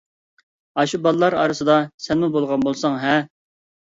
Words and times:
ئاشۇ 0.83 0.99
بالىلار 1.07 1.37
ئارىسىدا 1.41 1.75
سەنمۇ 2.07 2.31
بولغان 2.37 2.67
بولساڭ-ھە! 2.69 3.17